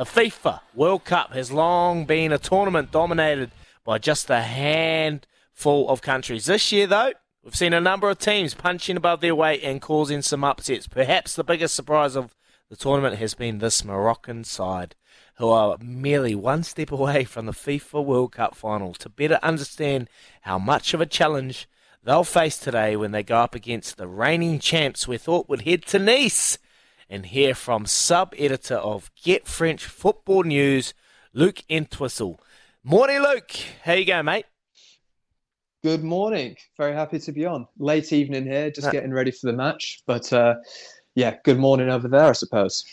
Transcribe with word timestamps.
The 0.00 0.06
FIFA 0.06 0.60
World 0.74 1.04
Cup 1.04 1.34
has 1.34 1.52
long 1.52 2.06
been 2.06 2.32
a 2.32 2.38
tournament 2.38 2.90
dominated 2.90 3.50
by 3.84 3.98
just 3.98 4.30
a 4.30 4.40
handful 4.40 5.90
of 5.90 6.00
countries. 6.00 6.46
This 6.46 6.72
year, 6.72 6.86
though, 6.86 7.12
we've 7.44 7.54
seen 7.54 7.74
a 7.74 7.82
number 7.82 8.08
of 8.08 8.18
teams 8.18 8.54
punching 8.54 8.96
above 8.96 9.20
their 9.20 9.34
weight 9.34 9.62
and 9.62 9.78
causing 9.78 10.22
some 10.22 10.42
upsets. 10.42 10.88
Perhaps 10.88 11.34
the 11.34 11.44
biggest 11.44 11.74
surprise 11.74 12.16
of 12.16 12.34
the 12.70 12.76
tournament 12.76 13.16
has 13.16 13.34
been 13.34 13.58
this 13.58 13.84
Moroccan 13.84 14.42
side, 14.44 14.96
who 15.36 15.50
are 15.50 15.76
merely 15.82 16.34
one 16.34 16.62
step 16.62 16.90
away 16.90 17.24
from 17.24 17.44
the 17.44 17.52
FIFA 17.52 18.02
World 18.02 18.32
Cup 18.32 18.54
final. 18.54 18.94
To 18.94 19.10
better 19.10 19.38
understand 19.42 20.08
how 20.40 20.58
much 20.58 20.94
of 20.94 21.02
a 21.02 21.06
challenge 21.06 21.68
they'll 22.02 22.24
face 22.24 22.56
today 22.56 22.96
when 22.96 23.12
they 23.12 23.22
go 23.22 23.36
up 23.36 23.54
against 23.54 23.98
the 23.98 24.08
reigning 24.08 24.60
champs, 24.60 25.06
we 25.06 25.18
thought 25.18 25.46
we'd 25.46 25.60
head 25.60 25.84
to 25.88 25.98
Nice 25.98 26.56
and 27.10 27.26
hear 27.26 27.54
from 27.54 27.84
sub 27.84 28.32
editor 28.38 28.76
of 28.76 29.10
Get 29.22 29.48
French 29.48 29.84
Football 29.84 30.44
News, 30.44 30.94
Luke 31.34 31.62
Entwistle. 31.68 32.40
Morning, 32.84 33.20
Luke. 33.20 33.50
How 33.82 33.94
you 33.94 34.06
going, 34.06 34.24
mate? 34.24 34.46
Good 35.82 36.04
morning. 36.04 36.56
Very 36.76 36.94
happy 36.94 37.18
to 37.18 37.32
be 37.32 37.44
on. 37.44 37.66
Late 37.78 38.12
evening 38.12 38.44
here, 38.46 38.70
just 38.70 38.92
getting 38.92 39.12
ready 39.12 39.30
for 39.30 39.50
the 39.50 39.56
match. 39.56 40.02
But 40.06 40.32
uh, 40.32 40.54
yeah, 41.14 41.36
good 41.44 41.58
morning 41.58 41.88
over 41.88 42.06
there, 42.06 42.26
I 42.26 42.32
suppose. 42.32 42.84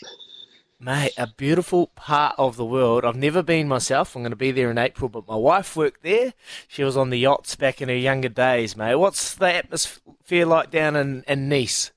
Mate, 0.80 1.12
a 1.18 1.26
beautiful 1.26 1.88
part 1.88 2.34
of 2.38 2.56
the 2.56 2.64
world. 2.64 3.04
I've 3.04 3.16
never 3.16 3.42
been 3.42 3.68
myself. 3.68 4.14
I'm 4.14 4.22
going 4.22 4.30
to 4.30 4.36
be 4.36 4.52
there 4.52 4.70
in 4.70 4.78
April, 4.78 5.08
but 5.08 5.26
my 5.26 5.34
wife 5.36 5.76
worked 5.76 6.02
there. 6.02 6.32
She 6.66 6.84
was 6.84 6.96
on 6.96 7.10
the 7.10 7.18
yachts 7.18 7.56
back 7.56 7.82
in 7.82 7.88
her 7.88 7.96
younger 7.96 8.28
days, 8.28 8.76
mate. 8.76 8.94
What's 8.94 9.34
the 9.34 9.54
atmosphere 9.54 10.46
like 10.46 10.70
down 10.70 10.96
in, 10.96 11.24
in 11.26 11.48
Nice? 11.48 11.92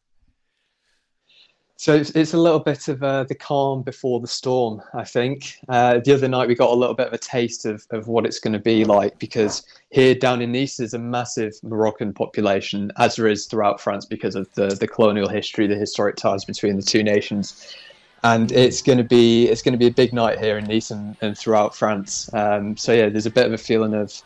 So 1.82 1.96
it's, 1.96 2.12
it's 2.12 2.36
a 2.36 2.38
little 2.38 2.60
bit 2.60 2.90
of 2.90 3.02
uh, 3.02 3.24
the 3.24 3.34
calm 3.34 3.82
before 3.82 4.20
the 4.20 4.28
storm, 4.28 4.84
I 4.94 5.04
think. 5.04 5.58
Uh, 5.68 6.00
the 6.06 6.14
other 6.14 6.28
night 6.28 6.48
we 6.48 6.54
got 6.54 6.70
a 6.70 6.76
little 6.76 6.94
bit 6.94 7.08
of 7.08 7.14
a 7.14 7.18
taste 7.18 7.66
of, 7.66 7.88
of 7.90 8.08
what 8.08 8.24
it's 8.24 8.40
going 8.40 8.54
to 8.54 8.60
be 8.60 8.86
like 8.86 9.18
because 9.18 9.66
here 9.90 10.14
down 10.14 10.44
in 10.44 10.52
Nice 10.52 10.78
there's 10.78 10.94
a 10.94 11.00
massive 11.00 11.56
Moroccan 11.64 12.14
population, 12.14 12.92
as 13.00 13.16
there 13.16 13.28
is 13.28 13.48
throughout 13.48 13.82
France 13.82 14.06
because 14.06 14.36
of 14.36 14.48
the, 14.54 14.68
the 14.68 14.88
colonial 14.88 15.28
history, 15.28 15.66
the 15.66 15.74
historic 15.74 16.18
ties 16.18 16.46
between 16.46 16.76
the 16.76 16.84
two 16.84 17.02
nations. 17.02 17.76
And 18.24 18.52
it's 18.52 18.84
going 18.84 19.00
to 19.00 19.04
be 19.04 19.48
it's 19.48 19.64
going 19.64 19.74
to 19.74 19.80
be 19.80 19.88
a 19.88 19.92
big 19.92 20.14
night 20.14 20.38
here 20.38 20.60
in 20.60 20.66
Nice 20.66 20.92
and, 20.92 21.18
and 21.22 21.36
throughout 21.36 21.76
France. 21.76 22.32
Um, 22.32 22.78
so 22.78 22.94
yeah, 22.94 23.10
there's 23.10 23.26
a 23.26 23.32
bit 23.32 23.48
of 23.48 23.54
a 23.54 23.58
feeling 23.58 23.96
of 23.96 24.22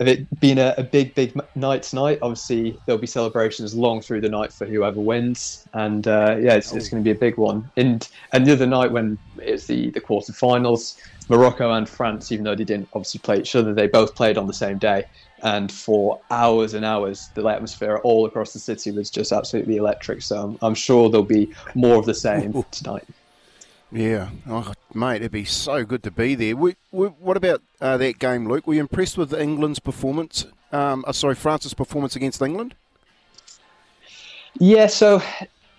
of 0.00 0.08
it 0.08 0.40
being 0.40 0.58
a, 0.58 0.74
a, 0.78 0.82
big, 0.82 1.14
big 1.14 1.38
night 1.54 1.82
tonight. 1.82 2.18
Obviously, 2.22 2.78
there'll 2.86 3.00
be 3.00 3.06
celebrations 3.06 3.74
long 3.74 4.00
through 4.00 4.20
the 4.20 4.28
night 4.28 4.52
for 4.52 4.66
whoever 4.66 5.00
wins, 5.00 5.66
and 5.74 6.06
uh, 6.08 6.36
yeah, 6.40 6.54
it's, 6.54 6.72
it's 6.72 6.88
going 6.88 7.02
to 7.02 7.04
be 7.04 7.16
a 7.16 7.18
big 7.18 7.36
one. 7.36 7.70
And 7.76 8.08
and 8.32 8.46
the 8.46 8.52
other 8.52 8.66
night 8.66 8.92
when 8.92 9.18
it's 9.38 9.66
the 9.66 9.90
the 9.90 10.00
quarterfinals, 10.00 10.96
Morocco 11.28 11.72
and 11.72 11.88
France, 11.88 12.32
even 12.32 12.44
though 12.44 12.54
they 12.54 12.64
didn't 12.64 12.88
obviously 12.92 13.20
play 13.20 13.38
each 13.38 13.54
other, 13.54 13.72
they 13.72 13.86
both 13.86 14.14
played 14.14 14.38
on 14.38 14.46
the 14.46 14.54
same 14.54 14.78
day. 14.78 15.04
And 15.42 15.72
for 15.72 16.20
hours 16.30 16.72
and 16.72 16.84
hours, 16.84 17.28
the 17.34 17.44
atmosphere 17.48 18.00
all 18.04 18.26
across 18.26 18.52
the 18.52 18.60
city 18.60 18.92
was 18.92 19.10
just 19.10 19.32
absolutely 19.32 19.76
electric. 19.76 20.22
So 20.22 20.40
I'm, 20.40 20.58
I'm 20.62 20.74
sure 20.74 21.10
there'll 21.10 21.24
be 21.24 21.52
more 21.74 21.96
of 21.96 22.06
the 22.06 22.14
same 22.14 22.64
tonight. 22.70 23.04
Yeah, 23.90 24.30
oh, 24.48 24.72
mate, 24.94 25.16
it'd 25.16 25.32
be 25.32 25.44
so 25.44 25.84
good 25.84 26.02
to 26.04 26.10
be 26.10 26.34
there. 26.34 26.56
We, 26.56 26.76
we, 26.90 27.08
what 27.08 27.36
about 27.36 27.62
uh, 27.80 27.96
that 27.98 28.18
game, 28.18 28.48
Luke? 28.48 28.66
Were 28.66 28.74
you 28.74 28.80
impressed 28.80 29.18
with 29.18 29.32
England's 29.32 29.78
performance? 29.78 30.46
Um, 30.72 31.04
uh, 31.06 31.12
sorry, 31.12 31.34
France's 31.34 31.74
performance 31.74 32.16
against 32.16 32.40
England? 32.40 32.74
Yeah, 34.58 34.86
so 34.86 35.22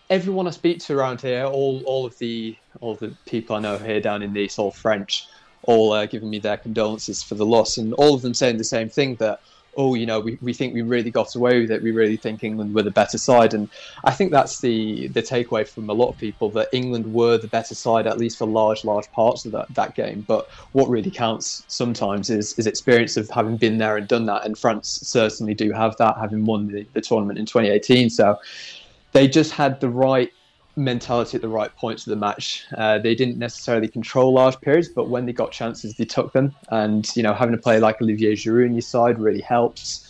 everyone 0.10 0.48
I 0.48 0.52
speak 0.52 0.80
to 0.80 0.98
around 0.98 1.22
here, 1.22 1.46
all 1.46 1.84
all 1.86 2.06
of 2.06 2.18
the 2.18 2.56
all 2.82 2.96
the 2.96 3.16
people 3.26 3.56
I 3.56 3.60
know 3.60 3.78
here 3.78 4.02
down 4.02 4.24
in 4.24 4.34
Nice, 4.34 4.58
all 4.58 4.72
French, 4.72 5.28
all 5.64 5.94
uh, 5.94 6.06
giving 6.06 6.30
me 6.30 6.40
their 6.40 6.58
condolences 6.58 7.22
for 7.22 7.36
the 7.36 7.46
loss, 7.46 7.78
and 7.78 7.94
all 7.94 8.14
of 8.14 8.22
them 8.22 8.34
saying 8.34 8.58
the 8.58 8.64
same 8.64 8.90
thing 8.90 9.16
that 9.16 9.42
oh, 9.78 9.96
you 9.96 10.06
know, 10.06 10.20
we, 10.20 10.38
we 10.42 10.54
think 10.54 10.74
we 10.74 10.82
really 10.82 11.12
got 11.12 11.36
away 11.36 11.62
with 11.62 11.72
it. 11.72 11.82
We 11.82 11.92
really 11.92 12.18
think 12.18 12.44
England 12.44 12.74
were 12.74 12.84
the 12.84 12.92
better 12.92 13.18
side. 13.18 13.54
And 13.54 13.70
I 14.04 14.12
think 14.12 14.32
that's 14.32 14.60
the, 14.60 15.08
the 15.10 15.22
takeaway 15.22 15.68
from 15.68 15.90
a 15.90 15.94
lot 15.94 16.10
of 16.10 16.18
people 16.18 16.50
that 16.52 16.70
England 16.72 17.14
were 17.14 17.38
the 17.38 17.48
better 17.48 17.76
side, 17.76 18.08
at 18.08 18.18
least 18.18 18.38
for 18.38 18.46
large, 18.46 18.84
large 18.84 19.12
parts 19.12 19.46
of 19.46 19.52
that, 19.54 19.74
that 19.74 19.96
game. 19.96 20.22
But 20.28 20.50
what 20.74 20.90
really 20.90 21.12
counts 21.12 21.64
sometimes 21.68 22.30
is, 22.30 22.58
is 22.60 22.68
experience 22.68 23.18
of 23.18 23.30
having 23.30 23.58
been 23.58 23.78
there 23.78 23.98
and 23.98 24.08
done 24.08 24.26
that. 24.28 24.46
And 24.46 24.58
France 24.58 25.00
certainly 25.04 25.54
do 25.54 25.72
have 25.72 25.98
that, 25.98 26.18
having 26.18 26.46
won 26.46 26.68
the, 26.68 26.86
the 26.94 27.02
tournament 27.02 27.40
in 27.40 27.46
2018. 27.46 28.10
So 28.10 28.40
they 29.12 29.28
just 29.28 29.52
had 29.52 29.80
the 29.80 29.90
right 29.90 30.32
mentality 30.76 31.36
at 31.36 31.42
the 31.42 31.50
right 31.50 31.76
points 31.76 32.06
of 32.06 32.12
the 32.12 32.16
match. 32.16 32.64
Uh, 32.76 32.98
they 32.98 33.16
didn't 33.16 33.38
necessarily 33.38 33.88
control 33.88 34.34
large 34.34 34.60
periods, 34.62 34.88
but 34.88 35.10
when 35.10 35.26
they 35.26 35.34
got 35.34 35.52
chances, 35.52 35.96
they 35.96 36.06
took 36.06 36.34
them. 36.34 36.54
And 36.70 37.10
you 37.16 37.24
know, 37.24 37.34
having 37.34 37.56
to 37.56 37.62
play 37.62 37.80
like 37.80 38.02
Olivier 38.02 38.34
Giroud 38.34 38.66
in 38.66 38.74
your 38.74 38.82
side 38.82 39.20
really 39.20 39.42
helps. 39.42 40.10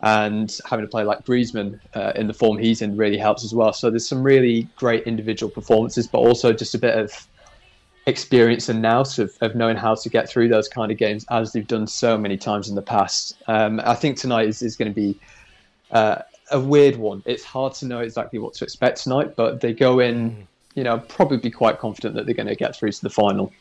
And 0.00 0.54
having 0.68 0.84
to 0.84 0.90
play 0.90 1.04
like 1.04 1.24
Griezmann 1.24 1.80
uh, 1.94 2.12
in 2.14 2.26
the 2.26 2.34
form 2.34 2.58
he's 2.58 2.82
in 2.82 2.96
really 2.96 3.16
helps 3.16 3.42
as 3.42 3.54
well. 3.54 3.72
So 3.72 3.88
there's 3.88 4.06
some 4.06 4.22
really 4.22 4.68
great 4.76 5.04
individual 5.04 5.50
performances, 5.50 6.06
but 6.06 6.18
also 6.18 6.52
just 6.52 6.74
a 6.74 6.78
bit 6.78 6.98
of 6.98 7.26
experience 8.06 8.68
and 8.68 8.82
nous 8.82 9.18
of, 9.18 9.32
of 9.40 9.54
knowing 9.54 9.76
how 9.76 9.94
to 9.94 10.08
get 10.10 10.28
through 10.28 10.48
those 10.48 10.68
kind 10.68 10.92
of 10.92 10.98
games 10.98 11.24
as 11.30 11.52
they've 11.52 11.66
done 11.66 11.86
so 11.86 12.18
many 12.18 12.36
times 12.36 12.68
in 12.68 12.74
the 12.74 12.82
past. 12.82 13.38
Um, 13.46 13.80
I 13.84 13.94
think 13.94 14.18
tonight 14.18 14.46
is, 14.46 14.60
is 14.60 14.76
going 14.76 14.92
to 14.92 14.94
be 14.94 15.18
uh, 15.90 16.16
a 16.54 16.60
weird 16.60 16.96
one. 16.96 17.22
It's 17.26 17.44
hard 17.44 17.74
to 17.74 17.86
know 17.86 18.00
exactly 18.00 18.38
what 18.38 18.54
to 18.54 18.64
expect 18.64 19.02
tonight, 19.02 19.34
but 19.34 19.60
they 19.60 19.72
go 19.72 19.98
in, 19.98 20.30
mm. 20.30 20.46
you 20.74 20.84
know, 20.84 20.98
probably 20.98 21.36
be 21.36 21.50
quite 21.50 21.78
confident 21.78 22.14
that 22.14 22.26
they're 22.26 22.34
going 22.34 22.46
to 22.46 22.54
get 22.54 22.76
through 22.76 22.92
to 22.92 23.02
the 23.02 23.10
final. 23.10 23.52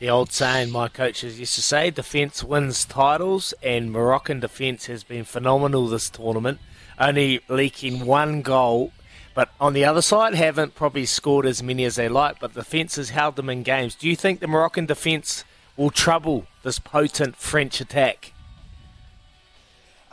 The 0.00 0.10
old 0.10 0.32
saying 0.32 0.72
my 0.72 0.88
coaches 0.88 1.38
used 1.38 1.54
to 1.54 1.62
say, 1.62 1.90
defence 1.90 2.42
wins 2.42 2.84
titles, 2.84 3.54
and 3.62 3.92
Moroccan 3.92 4.40
defence 4.40 4.86
has 4.86 5.04
been 5.04 5.24
phenomenal 5.24 5.86
this 5.86 6.10
tournament, 6.10 6.58
only 6.98 7.40
leaking 7.48 8.04
one 8.04 8.42
goal. 8.42 8.92
But 9.34 9.50
on 9.60 9.72
the 9.72 9.84
other 9.84 10.02
side, 10.02 10.34
haven't 10.34 10.74
probably 10.74 11.06
scored 11.06 11.46
as 11.46 11.62
many 11.62 11.84
as 11.84 11.94
they 11.94 12.08
like, 12.08 12.40
but 12.40 12.54
defence 12.54 12.96
has 12.96 13.10
held 13.10 13.36
them 13.36 13.48
in 13.48 13.62
games. 13.62 13.94
Do 13.94 14.08
you 14.08 14.16
think 14.16 14.40
the 14.40 14.48
Moroccan 14.48 14.86
defence 14.86 15.44
will 15.76 15.90
trouble 15.90 16.46
this 16.64 16.80
potent 16.80 17.36
French 17.36 17.80
attack? 17.80 18.32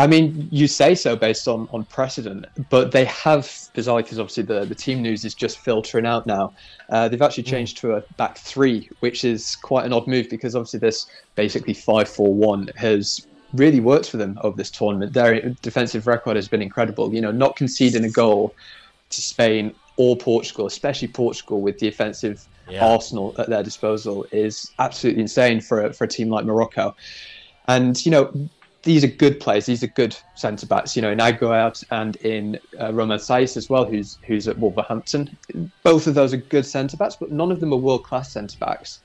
I 0.02 0.08
mean, 0.08 0.48
you 0.52 0.68
say 0.68 0.96
so 0.96 1.16
based 1.16 1.48
on, 1.48 1.70
on 1.72 1.86
precedent, 1.86 2.48
but 2.72 2.92
they 2.92 3.06
have, 3.06 3.44
bizarrely, 3.76 3.98
because 3.98 4.18
obviously 4.18 4.42
the, 4.42 4.66
the 4.66 4.74
team 4.74 5.00
news 5.04 5.24
is 5.26 5.36
just 5.36 5.60
filtering 5.60 6.08
out 6.08 6.26
now. 6.26 6.54
Uh, 6.90 7.08
they've 7.08 7.22
actually 7.22 7.44
hmm. 7.44 7.52
changed 7.52 7.78
to 7.78 7.94
a 7.94 8.02
back 8.18 8.36
three, 8.40 8.90
which 9.02 9.24
is 9.24 9.58
quite 9.58 9.86
an 9.86 9.94
odd 9.94 10.08
move 10.08 10.28
because 10.28 10.56
obviously 10.56 10.80
this 10.80 11.06
basically 11.36 11.76
5 11.76 12.10
4 12.10 12.34
1 12.34 12.72
has 12.78 13.28
really 13.54 13.80
worked 13.80 14.10
for 14.10 14.18
them 14.18 14.40
over 14.42 14.58
this 14.58 14.72
tournament. 14.72 15.14
Their 15.14 15.40
defensive 15.62 16.08
record 16.08 16.36
has 16.36 16.48
been 16.48 16.64
incredible. 16.64 17.14
You 17.14 17.22
know, 17.22 17.32
not 17.32 17.56
conceding 17.56 18.04
a 18.04 18.10
goal 18.10 18.56
to 19.12 19.22
Spain 19.22 19.76
or 19.98 20.18
Portugal, 20.18 20.66
especially 20.66 21.10
Portugal 21.10 21.62
with 21.62 21.78
the 21.78 21.88
offensive 21.88 22.48
yeah. 22.68 22.84
arsenal 22.84 23.36
at 23.38 23.50
their 23.50 23.62
disposal, 23.62 24.26
is 24.32 24.72
absolutely 24.80 25.22
insane 25.22 25.62
for 25.62 25.86
a, 25.86 25.94
for 25.94 26.06
a 26.06 26.08
team 26.08 26.30
like 26.30 26.44
Morocco. 26.44 26.96
And, 27.68 28.04
you 28.04 28.12
know, 28.12 28.50
these 28.84 29.04
are 29.04 29.08
good 29.08 29.40
players. 29.40 29.66
These 29.66 29.84
are 29.84 29.88
good 29.88 30.16
centre 30.36 30.66
backs. 30.66 30.96
You 30.96 31.02
know, 31.02 31.12
in 31.12 31.20
Aguerd 31.20 31.84
and 31.92 32.16
in 32.18 32.60
uh, 32.80 32.94
Romain 32.94 33.20
Saïss 33.20 33.58
as 33.58 33.70
well, 33.70 33.86
who's 33.86 34.18
who's 34.24 34.48
at 34.48 34.58
Wolverhampton. 34.58 35.38
Both 35.84 36.08
of 36.08 36.16
those 36.16 36.34
are 36.34 36.38
good 36.38 36.66
centre 36.66 36.98
backs, 36.98 37.16
but 37.16 37.32
none 37.32 37.52
of 37.52 37.60
them 37.60 37.74
are 37.74 37.78
world 37.78 38.04
class 38.04 38.32
centre 38.32 38.58
backs. 38.58 39.00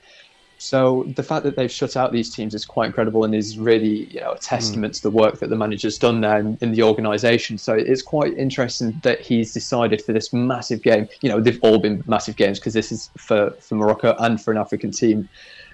So 0.59 1.03
the 1.15 1.21
fact 1.21 1.43
that 1.43 1.55
they've 1.55 1.71
shut 1.71 1.95
out 1.95 2.11
these 2.11 2.33
teams 2.33 2.55
is 2.55 2.65
quite 2.65 2.87
incredible 2.87 3.23
and 3.23 3.35
is 3.35 3.59
really 3.59 4.05
you 4.05 4.19
know 4.19 4.31
a 4.31 4.39
testament 4.39 4.93
mm. 4.93 4.97
to 4.97 5.03
the 5.03 5.11
work 5.11 5.37
that 5.39 5.49
the 5.51 5.55
manager's 5.55 5.99
done 5.99 6.21
there 6.21 6.39
in, 6.39 6.57
in, 6.61 6.71
the 6.71 6.81
organisation. 6.81 7.59
So 7.59 7.75
it's 7.75 8.01
quite 8.01 8.35
interesting 8.35 8.99
that 9.03 9.21
he's 9.21 9.53
decided 9.53 10.01
for 10.01 10.13
this 10.13 10.33
massive 10.33 10.81
game. 10.81 11.07
You 11.21 11.29
know, 11.29 11.39
they've 11.39 11.59
all 11.61 11.77
been 11.77 12.03
massive 12.07 12.35
games 12.35 12.59
because 12.59 12.73
this 12.73 12.91
is 12.91 13.11
for 13.17 13.51
for 13.59 13.75
Morocco 13.75 14.15
and 14.17 14.41
for 14.41 14.51
an 14.51 14.57
African 14.57 14.89
team 14.89 15.29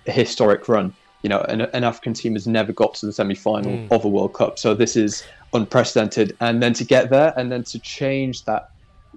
a 0.05 0.11
historic 0.11 0.67
run 0.67 0.93
you 1.23 1.29
know, 1.29 1.41
an, 1.41 1.61
an 1.61 1.83
African 1.83 2.13
team 2.13 2.33
has 2.33 2.45
never 2.45 2.71
got 2.71 2.93
to 2.95 3.05
the 3.05 3.13
semi 3.13 3.33
final 3.33 3.71
mm. 3.71 3.91
of 3.91 4.05
a 4.05 4.09
World 4.09 4.33
Cup. 4.33 4.59
So 4.59 4.75
this 4.75 4.95
is 4.95 5.23
unprecedented. 5.53 6.35
And 6.39 6.61
then 6.61 6.73
to 6.73 6.83
get 6.83 7.09
there 7.09 7.33
and 7.37 7.51
then 7.51 7.63
to 7.65 7.79
change 7.79 8.45
that 8.45 8.69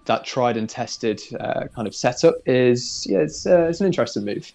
that 0.05 0.25
tried 0.25 0.57
and 0.57 0.71
tested 0.71 1.21
uh, 1.41 1.65
kind 1.75 1.89
of 1.89 1.95
setup 1.95 2.37
is 2.47 3.07
yeah, 3.11 3.19
it's, 3.19 3.45
uh, 3.45 3.67
it's 3.69 3.81
an 3.81 3.87
interesting 3.87 4.25
move. 4.25 4.53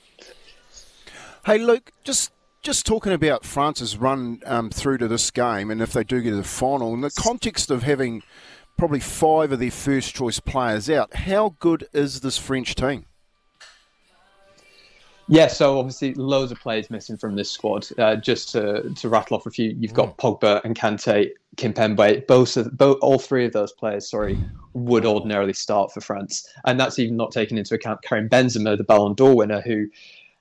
Hey, 1.46 1.58
Luke, 1.58 1.92
just 2.04 2.32
just 2.62 2.86
talking 2.86 3.12
about 3.12 3.44
France's 3.44 3.98
run 3.98 4.40
um, 4.46 4.70
through 4.70 5.00
to 5.00 5.08
this 5.08 5.32
game, 5.32 5.72
and 5.72 5.82
if 5.82 5.94
they 5.94 6.04
do 6.04 6.22
get 6.22 6.30
to 6.30 6.36
the 6.38 6.44
final, 6.44 6.94
in 6.94 7.02
the 7.02 7.10
context 7.10 7.72
of 7.72 7.84
having 7.84 8.22
probably 8.78 9.00
five 9.00 9.52
of 9.52 9.60
their 9.60 9.72
first 9.72 10.14
choice 10.14 10.40
players 10.40 10.90
out, 10.90 11.14
how 11.14 11.56
good 11.60 11.88
is 11.92 12.22
this 12.22 12.38
French 12.38 12.76
team? 12.76 13.06
Yeah, 15.32 15.48
so 15.48 15.80
obviously 15.80 16.14
loads 16.16 16.52
of 16.52 16.60
players 16.60 16.90
missing 16.90 17.16
from 17.16 17.38
this 17.38 17.50
squad. 17.50 17.88
Uh, 17.98 18.18
just 18.18 18.50
to, 18.50 18.94
to 18.96 19.08
rattle 19.08 19.38
off 19.38 19.46
a 19.46 19.50
few, 19.50 19.74
you've 19.80 19.94
got 19.94 20.18
mm. 20.18 20.40
Pogba 20.42 20.62
and 20.66 20.76
Kante, 20.76 21.30
Kimpembe. 21.56 22.28
Both, 22.28 22.58
of, 22.58 22.78
both, 22.78 22.98
all 23.02 23.18
three 23.18 23.46
of 23.46 23.54
those 23.54 23.72
players, 23.72 24.10
sorry, 24.10 24.38
would 24.74 25.06
ordinarily 25.06 25.54
start 25.54 25.94
for 25.94 26.02
France, 26.02 26.46
and 26.66 26.78
that's 26.78 27.00
even 27.00 27.16
not 27.16 27.32
taking 27.32 27.58
into 27.58 27.74
account 27.74 28.02
Karim 28.02 28.28
Benzema, 28.28 28.76
the 28.76 28.84
Ballon 28.84 29.14
d'Or 29.14 29.34
winner, 29.34 29.62
who 29.62 29.88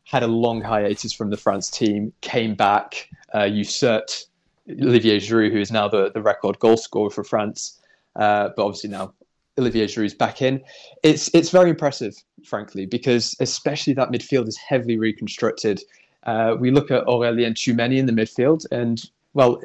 had 0.02 0.24
a 0.24 0.26
long 0.26 0.60
hiatus 0.60 1.12
from 1.12 1.30
the 1.30 1.36
France 1.36 1.70
team, 1.70 2.12
came 2.20 2.56
back, 2.56 3.08
uh, 3.32 3.44
usurped 3.44 4.26
Olivier 4.68 5.20
Giroud, 5.20 5.52
who 5.52 5.60
is 5.60 5.70
now 5.70 5.86
the, 5.86 6.10
the 6.10 6.20
record 6.20 6.58
goal 6.58 6.76
scorer 6.76 7.10
for 7.10 7.22
France, 7.22 7.78
uh, 8.16 8.48
but 8.56 8.64
obviously 8.64 8.90
now 8.90 9.12
Olivier 9.58 9.86
Giroud's 9.86 10.14
back 10.14 10.42
in. 10.42 10.62
It's 11.02 11.32
it's 11.34 11.50
very 11.50 11.70
impressive, 11.70 12.14
frankly, 12.44 12.86
because 12.86 13.36
especially 13.40 13.92
that 13.94 14.10
midfield 14.10 14.48
is 14.48 14.56
heavily 14.56 14.98
reconstructed. 14.98 15.82
Uh, 16.24 16.56
we 16.58 16.70
look 16.70 16.90
at 16.90 17.04
Aurélien 17.06 17.54
Tchouameni 17.54 17.98
in 17.98 18.06
the 18.06 18.12
midfield, 18.12 18.66
and 18.70 19.02
well, 19.34 19.60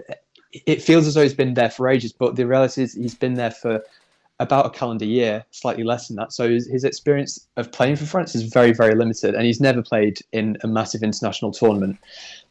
it 0.65 0.81
feels 0.81 1.05
as 1.05 1.15
though 1.15 1.23
he's 1.23 1.33
been 1.33 1.53
there 1.53 1.69
for 1.69 1.87
ages, 1.87 2.13
but 2.13 2.35
the 2.35 2.47
reality 2.47 2.83
is 2.83 2.93
he's 2.93 3.15
been 3.15 3.33
there 3.33 3.51
for 3.51 3.83
about 4.39 4.65
a 4.65 4.69
calendar 4.69 5.05
year, 5.05 5.45
slightly 5.51 5.83
less 5.83 6.07
than 6.07 6.17
that. 6.17 6.33
So 6.33 6.49
his, 6.49 6.67
his 6.67 6.83
experience 6.83 7.47
of 7.55 7.71
playing 7.71 7.95
for 7.95 8.05
France 8.05 8.35
is 8.35 8.43
very, 8.43 8.73
very 8.73 8.95
limited, 8.95 9.33
and 9.33 9.45
he's 9.45 9.61
never 9.61 9.81
played 9.81 10.19
in 10.31 10.57
a 10.61 10.67
massive 10.67 11.03
international 11.03 11.51
tournament. 11.51 11.97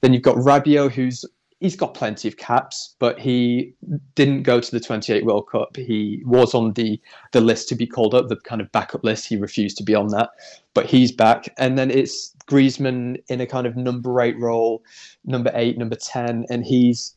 Then 0.01 0.13
you've 0.13 0.23
got 0.23 0.37
Rabiot, 0.37 0.93
who's 0.93 1.25
he's 1.65 1.77
got 1.77 1.95
plenty 1.95 2.29
of 2.29 2.37
caps, 2.37 2.95
but 2.99 3.19
he 3.19 3.73
didn't 4.17 4.43
go 4.43 4.61
to 4.61 4.71
the 4.71 4.79
28 4.79 5.25
World 5.25 5.49
Cup. 5.51 5.75
He 5.79 6.23
was 6.27 6.55
on 6.55 6.75
the 6.75 7.01
the 7.33 7.41
list 7.41 7.71
to 7.71 7.75
be 7.75 7.87
called 7.87 8.15
up, 8.15 8.29
the 8.29 8.37
kind 8.37 8.61
of 8.61 8.71
backup 8.71 9.03
list. 9.03 9.27
He 9.27 9.39
refused 9.39 9.79
to 9.79 9.83
be 9.83 9.95
on 9.95 10.09
that, 10.09 10.29
but 10.75 10.85
he's 10.85 11.11
back. 11.11 11.49
And 11.57 11.79
then 11.79 11.91
it's 11.91 12.37
Griezmann 12.47 13.17
in 13.29 13.41
a 13.41 13.47
kind 13.47 13.67
of 13.67 13.77
number 13.77 14.21
eight 14.21 14.39
role, 14.39 14.83
number 15.25 15.51
eight, 15.55 15.79
number 15.79 15.97
ten, 15.97 16.45
and 16.51 16.67
he's 16.67 17.17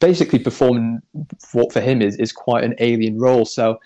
basically 0.00 0.38
performing 0.38 1.00
what 1.52 1.72
for 1.72 1.80
him 1.80 2.02
is 2.02 2.16
is 2.16 2.30
quite 2.30 2.64
an 2.64 2.74
alien 2.78 3.18
role. 3.18 3.46
So 3.46 3.80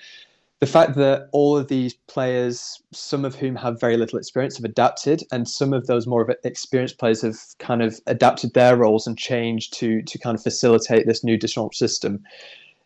the 0.61 0.67
fact 0.67 0.95
that 0.95 1.29
all 1.33 1.57
of 1.57 1.69
these 1.69 1.95
players, 2.09 2.81
some 2.91 3.27
of 3.27 3.35
whom 3.35 3.57
have 3.57 3.79
very 3.79 3.97
little 3.97 4.19
experience, 4.19 4.57
have 4.57 4.65
adapted, 4.65 5.23
and 5.31 5.47
some 5.47 5.75
of 5.75 5.87
those 5.87 6.07
more 6.07 6.35
experienced 6.45 6.99
players 6.99 7.21
have 7.21 7.39
kind 7.59 7.83
of 7.83 8.01
adapted 8.07 8.55
their 8.55 8.77
roles 8.77 9.07
and 9.07 9.19
changed 9.19 9.75
to 9.75 10.01
to 10.03 10.19
kind 10.19 10.37
of 10.37 10.43
facilitate 10.43 11.07
this 11.07 11.23
new 11.23 11.37
Deschamps 11.37 11.79
system, 11.79 12.25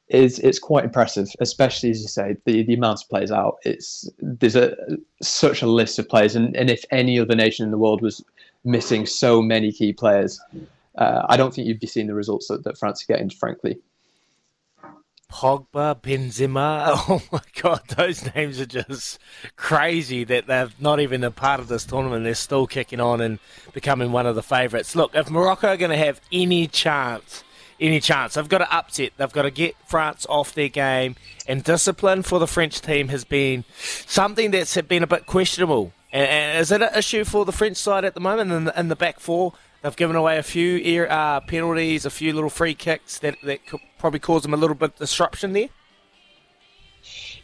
is 0.09 0.41
it's 0.41 0.59
quite 0.59 0.85
impressive. 0.85 1.29
Especially 1.39 1.91
as 1.91 2.03
you 2.03 2.09
say, 2.09 2.37
the 2.45 2.65
the 2.65 2.75
amount 2.75 3.03
of 3.03 3.09
players 3.09 3.31
out. 3.31 3.59
It's 3.65 4.11
there's 4.19 4.57
a 4.57 4.77
such 5.23 5.63
a 5.63 5.67
list 5.67 5.99
of 6.01 6.09
players, 6.09 6.35
and, 6.35 6.57
and 6.57 6.71
if 6.71 6.85
any 6.91 7.21
other 7.21 7.37
nation 7.37 7.65
in 7.65 7.71
the 7.71 7.79
world 7.79 8.03
was 8.03 8.25
missing 8.65 9.07
so 9.07 9.41
many 9.41 9.71
key 9.71 9.93
players, 9.93 10.41
uh, 10.99 11.25
I 11.29 11.37
don't 11.37 11.55
think 11.55 11.69
you'd 11.69 11.79
be 11.79 11.87
seeing 11.87 12.09
the 12.09 12.15
results 12.15 12.49
that, 12.49 12.65
that 12.65 12.79
France 12.79 13.05
are 13.05 13.13
getting. 13.13 13.31
Frankly. 13.31 13.79
Pogba, 15.31 16.01
Benzema. 16.01 16.91
Oh 17.11 17.23
my 17.33 17.41
God, 17.61 17.81
those 17.97 18.35
names 18.35 18.61
are 18.61 18.67
just 18.67 19.19
crazy 19.57 20.25
that 20.25 20.47
they're 20.47 20.69
not 20.79 21.01
even 21.01 21.25
a 21.25 21.31
part 21.31 21.61
of 21.61 21.69
this 21.69 21.85
tournament. 21.85 22.25
They're 22.25 22.35
still 22.35 22.67
kicking 22.67 23.01
on 23.01 23.21
and 23.21 23.39
becoming 23.73 24.13
one 24.13 24.27
of 24.27 24.35
the 24.35 24.43
favourites. 24.43 24.95
Look, 24.95 25.15
if 25.15 25.31
Morocco 25.31 25.69
are 25.69 25.77
going 25.77 25.91
to 25.91 25.97
have 25.97 26.21
any 26.33 26.67
chance, 26.67 27.43
any 27.81 28.01
chance, 28.01 28.35
they've 28.35 28.49
got 28.49 28.59
to 28.59 28.73
upset. 28.73 29.13
They've 29.17 29.33
got 29.33 29.43
to 29.43 29.51
get 29.51 29.75
France 29.87 30.27
off 30.29 30.55
their 30.55 30.69
game. 30.69 31.17
And 31.47 31.65
discipline 31.65 32.23
for 32.23 32.39
the 32.39 32.47
French 32.47 32.81
team 32.81 33.09
has 33.09 33.25
been 33.25 33.65
something 33.79 34.51
that's 34.51 34.81
been 34.83 35.03
a 35.03 35.09
bit 35.09 35.27
questionable. 35.27 35.93
And, 36.13 36.59
is 36.59 36.71
it 36.71 36.83
an 36.83 36.91
issue 36.97 37.25
for 37.25 37.45
the 37.45 37.53
French 37.53 37.77
side 37.77 38.05
at 38.05 38.15
the 38.15 38.21
moment 38.21 38.53
in 38.53 38.65
the, 38.65 38.79
in 38.79 38.89
the 38.89 38.97
back 38.97 39.21
four? 39.21 39.53
They've 39.83 39.97
given 39.97 40.17
away 40.17 40.37
a 40.37 40.43
few 40.43 41.05
uh, 41.05 41.41
penalties, 41.41 42.05
a 42.05 42.11
few 42.11 42.33
little 42.33 42.51
free 42.51 42.75
kicks 42.75 43.19
that, 43.21 43.37
that 43.45 43.67
could 43.67 43.81
probably 43.99 44.21
cause 44.21 44.43
them 44.43 44.53
a 44.53 44.57
little 44.57 44.77
bit 44.77 44.91
of 44.91 44.97
disruption 44.97 45.53
there. 45.53 45.69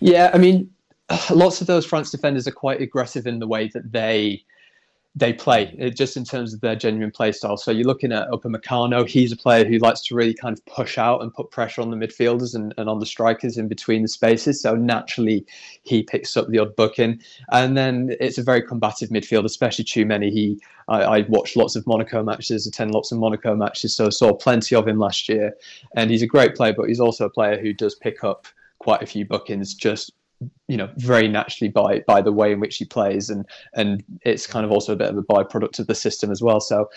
Yeah, 0.00 0.30
I 0.34 0.38
mean, 0.38 0.70
lots 1.30 1.60
of 1.60 1.66
those 1.66 1.86
France 1.86 2.10
defenders 2.10 2.46
are 2.46 2.52
quite 2.52 2.80
aggressive 2.82 3.26
in 3.26 3.38
the 3.38 3.46
way 3.46 3.68
that 3.72 3.90
they 3.90 4.44
they 5.18 5.32
play, 5.32 5.74
uh, 5.80 5.88
just 5.88 6.14
in 6.18 6.24
terms 6.24 6.52
of 6.52 6.60
their 6.60 6.76
genuine 6.76 7.10
play 7.10 7.32
style. 7.32 7.56
So 7.56 7.70
you're 7.70 7.86
looking 7.86 8.12
at 8.12 8.28
Upamecano. 8.28 9.08
He's 9.08 9.32
a 9.32 9.36
player 9.36 9.64
who 9.64 9.78
likes 9.78 10.02
to 10.02 10.14
really 10.14 10.34
kind 10.34 10.56
of 10.56 10.64
push 10.66 10.98
out 10.98 11.22
and 11.22 11.32
put 11.32 11.50
pressure 11.50 11.80
on 11.80 11.90
the 11.90 11.96
midfielders 11.96 12.54
and, 12.54 12.74
and 12.76 12.90
on 12.90 13.00
the 13.00 13.06
strikers 13.06 13.56
in 13.56 13.66
between 13.66 14.02
the 14.02 14.08
spaces. 14.08 14.60
So 14.60 14.74
naturally, 14.74 15.46
he 15.84 16.02
picks 16.02 16.36
up 16.36 16.48
the 16.48 16.58
odd 16.58 16.76
booking. 16.76 17.18
And 17.50 17.78
then 17.78 18.14
it's 18.20 18.36
a 18.36 18.42
very 18.42 18.60
combative 18.60 19.08
midfield, 19.08 19.46
especially 19.46 19.86
Tchouameni. 19.86 20.30
He, 20.30 20.60
I, 20.88 21.02
I 21.02 21.20
watched 21.30 21.56
lots 21.56 21.76
of 21.76 21.86
Monaco 21.86 22.22
matches, 22.22 22.66
attend 22.66 22.92
lots 22.92 23.10
of 23.10 23.18
Monaco 23.18 23.56
matches, 23.56 23.96
so 23.96 24.06
I 24.06 24.10
saw 24.10 24.34
plenty 24.34 24.74
of 24.74 24.86
him 24.86 24.98
last 24.98 25.30
year. 25.30 25.54
And 25.96 26.10
he's 26.10 26.22
a 26.22 26.26
great 26.26 26.54
player, 26.54 26.74
but 26.76 26.88
he's 26.88 27.00
also 27.00 27.24
a 27.24 27.30
player 27.30 27.58
who 27.58 27.72
does 27.72 27.94
pick 27.94 28.22
up 28.22 28.46
quite 28.80 29.02
a 29.02 29.06
few 29.06 29.24
bookings 29.24 29.72
just 29.72 30.12
you 30.68 30.76
know 30.76 30.90
very 30.96 31.28
naturally 31.28 31.68
by 31.68 32.00
by 32.06 32.20
the 32.20 32.32
way 32.32 32.52
in 32.52 32.60
which 32.60 32.76
he 32.76 32.84
plays 32.84 33.30
and 33.30 33.46
and 33.74 34.04
it's 34.22 34.46
kind 34.46 34.64
of 34.64 34.72
also 34.72 34.92
a 34.92 34.96
bit 34.96 35.08
of 35.08 35.16
a 35.16 35.22
byproduct 35.22 35.78
of 35.78 35.86
the 35.86 35.94
system 35.94 36.30
as 36.30 36.42
well. 36.42 36.60
So 36.60 36.90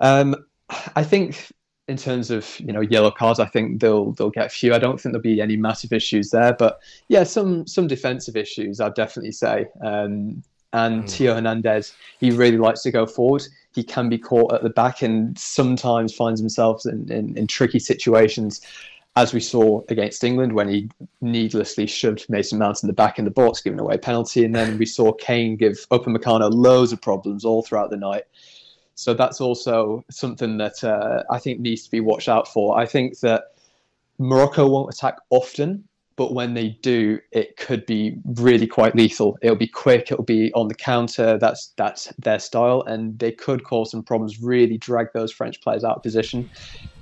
um, 0.00 0.36
I 0.96 1.04
think 1.04 1.50
in 1.86 1.96
terms 1.96 2.30
of 2.30 2.58
you 2.60 2.72
know 2.72 2.80
yellow 2.80 3.10
cards 3.10 3.40
I 3.40 3.46
think 3.46 3.80
they'll 3.80 4.12
they'll 4.12 4.30
get 4.30 4.46
a 4.46 4.50
few. 4.50 4.74
I 4.74 4.78
don't 4.78 5.00
think 5.00 5.12
there'll 5.12 5.22
be 5.22 5.40
any 5.40 5.56
massive 5.56 5.92
issues 5.92 6.30
there 6.30 6.54
but 6.58 6.80
yeah 7.08 7.24
some 7.24 7.66
some 7.66 7.86
defensive 7.86 8.36
issues 8.36 8.80
I'd 8.80 8.94
definitely 8.94 9.32
say. 9.32 9.66
Um, 9.84 10.42
and 10.74 11.04
mm. 11.04 11.10
Theo 11.10 11.34
Hernandez 11.34 11.94
he 12.20 12.30
really 12.30 12.58
likes 12.58 12.82
to 12.82 12.90
go 12.90 13.06
forward. 13.06 13.42
He 13.74 13.82
can 13.82 14.08
be 14.08 14.18
caught 14.18 14.52
at 14.52 14.62
the 14.62 14.70
back 14.70 15.02
and 15.02 15.38
sometimes 15.38 16.12
finds 16.12 16.40
himself 16.40 16.84
in, 16.84 17.10
in, 17.10 17.36
in 17.38 17.46
tricky 17.46 17.78
situations 17.78 18.60
as 19.18 19.34
we 19.34 19.40
saw 19.40 19.82
against 19.88 20.22
England 20.22 20.52
when 20.52 20.68
he 20.68 20.88
needlessly 21.20 21.88
shoved 21.88 22.30
Mason 22.30 22.56
Mount 22.56 22.84
in 22.84 22.86
the 22.86 22.92
back 22.92 23.18
in 23.18 23.24
the 23.24 23.32
box, 23.32 23.60
giving 23.60 23.80
away 23.80 23.96
a 23.96 23.98
penalty. 23.98 24.44
And 24.44 24.54
then 24.54 24.78
we 24.78 24.86
saw 24.86 25.12
Kane 25.12 25.56
give 25.56 25.74
Upamecano 25.90 26.48
loads 26.52 26.92
of 26.92 27.02
problems 27.02 27.44
all 27.44 27.64
throughout 27.64 27.90
the 27.90 27.96
night. 27.96 28.22
So 28.94 29.14
that's 29.14 29.40
also 29.40 30.04
something 30.08 30.56
that 30.58 30.84
uh, 30.84 31.24
I 31.32 31.40
think 31.40 31.58
needs 31.58 31.82
to 31.82 31.90
be 31.90 31.98
watched 31.98 32.28
out 32.28 32.46
for. 32.46 32.78
I 32.78 32.86
think 32.86 33.18
that 33.18 33.54
Morocco 34.18 34.68
won't 34.68 34.94
attack 34.94 35.16
often, 35.30 35.82
but 36.18 36.34
when 36.34 36.52
they 36.52 36.70
do, 36.82 37.18
it 37.32 37.56
could 37.56 37.86
be 37.86 38.18
really 38.24 38.66
quite 38.66 38.94
lethal. 38.94 39.38
It'll 39.40 39.56
be 39.56 39.66
quick. 39.68 40.12
It'll 40.12 40.24
be 40.24 40.52
on 40.52 40.68
the 40.68 40.74
counter. 40.74 41.38
That's 41.38 41.72
that's 41.76 42.12
their 42.18 42.38
style, 42.38 42.82
and 42.82 43.18
they 43.18 43.32
could 43.32 43.64
cause 43.64 43.92
some 43.92 44.02
problems. 44.02 44.42
Really 44.42 44.76
drag 44.76 45.14
those 45.14 45.32
French 45.32 45.62
players 45.62 45.82
out 45.82 45.96
of 45.96 46.02
position 46.02 46.50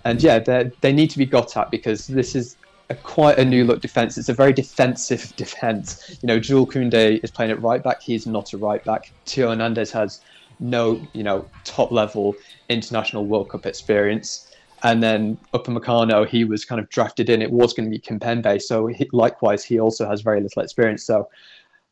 and 0.07 0.23
yeah, 0.23 0.39
they 0.39 0.71
they 0.81 0.93
need 0.93 1.11
to 1.11 1.19
be 1.19 1.27
got 1.27 1.57
at 1.57 1.71
because 1.71 2.07
this 2.07 2.37
is 2.37 2.57
a, 2.91 2.95
quite 2.95 3.39
a 3.39 3.45
new 3.45 3.65
look 3.65 3.81
defence. 3.81 4.17
It's 4.17 4.29
a 4.29 4.35
very 4.35 4.53
defensive 4.53 5.35
defence. 5.45 6.17
You 6.23 6.29
know, 6.29 6.39
Jules 6.39 6.69
Koundé 6.69 7.23
is 7.25 7.31
playing 7.33 7.51
at 7.51 7.61
right 7.61 7.83
back. 7.83 8.01
He's 8.01 8.27
not 8.27 8.53
a 8.53 8.57
right 8.57 8.83
back. 8.85 9.13
Theo 9.27 9.49
Hernandez 9.49 9.91
has 9.91 10.21
no, 10.61 11.05
you 11.13 11.25
know, 11.25 11.45
top 11.65 11.91
level 11.91 12.35
international 12.69 13.27
World 13.27 13.49
Cup 13.51 13.67
experience. 13.67 14.53
And 14.83 15.03
then 15.03 15.39
Upamecano, 15.55 16.27
he 16.27 16.45
was 16.45 16.65
kind 16.65 16.81
of 16.81 16.89
drafted 16.91 17.29
in. 17.31 17.43
It 17.43 17.51
was 17.51 17.73
going 17.73 17.91
to 17.91 17.91
be 17.91 17.99
Kimpembe. 17.99 18.61
So 18.61 18.87
he, 18.87 19.09
likewise, 19.13 19.65
he 19.65 19.81
also 19.81 20.09
has 20.09 20.21
very 20.21 20.41
little 20.41 20.63
experience. 20.63 21.05
So 21.05 21.29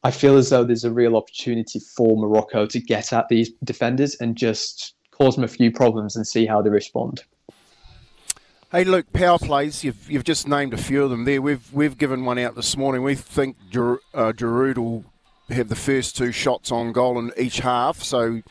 I 0.03 0.11
feel 0.11 0.37
as 0.37 0.51
though 0.51 0.65
there's 0.65 0.85
a 0.85 0.93
real 0.93 1.17
opportunity 1.17 1.81
for 1.81 2.17
Morocco 2.17 2.67
to 2.67 2.81
get 2.81 3.13
at 3.13 3.29
these 3.29 3.51
defenders 3.65 4.17
and 4.17 4.37
just 4.37 4.95
cause 5.11 5.35
them 5.35 5.45
a 5.45 5.49
few 5.49 5.71
problems 5.71 6.15
and 6.15 6.27
see 6.27 6.45
how 6.45 6.61
they 6.61 6.71
respond. 6.71 7.25
Hey, 8.71 8.85
Luke, 8.85 9.13
power 9.13 9.39
plays. 9.39 9.85
You've, 9.85 10.11
you've 10.11 10.25
just 10.25 10.49
named 10.49 10.75
a 10.75 10.77
few 10.77 11.05
of 11.05 11.11
them 11.11 11.25
there. 11.25 11.41
We've 11.41 11.73
we've 11.73 11.97
given 11.97 12.25
one 12.25 12.39
out 12.39 12.57
this 12.57 12.77
morning. 12.77 13.03
We 13.03 13.15
think 13.15 13.57
Giroud 13.71 14.79
uh, 14.79 14.83
will 14.83 15.05
have 15.49 15.69
the 15.69 15.77
first 15.77 16.17
two 16.17 16.33
shots 16.33 16.73
on 16.73 16.93
goal 16.93 17.19
in 17.19 17.31
each 17.39 17.61
half. 17.61 18.03
So, 18.03 18.43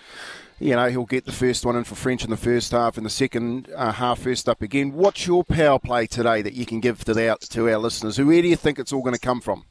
you 0.63 0.77
know, 0.77 0.89
he'll 0.89 1.05
get 1.05 1.25
the 1.25 1.31
first 1.33 1.65
one 1.65 1.75
in 1.75 1.83
for 1.83 1.95
French 1.95 2.23
in 2.23 2.29
the 2.29 2.37
first 2.37 2.71
half 2.71 2.95
and 2.95 3.05
the 3.05 3.09
second 3.09 3.69
uh, 3.75 3.91
half 3.91 4.19
first 4.19 4.47
up 4.47 4.61
again. 4.61 4.93
What's 4.93 5.27
your 5.27 5.43
power 5.43 5.77
play 5.77 6.07
today 6.07 6.41
that 6.41 6.53
you 6.53 6.65
can 6.65 6.79
give 6.79 7.03
to, 7.03 7.13
the, 7.13 7.37
to 7.49 7.69
our 7.69 7.77
listeners? 7.77 8.17
Where 8.17 8.41
do 8.41 8.47
you 8.47 8.55
think 8.55 8.79
it's 8.79 8.93
all 8.93 9.01
going 9.01 9.13
to 9.13 9.19
come 9.19 9.41
from? 9.41 9.65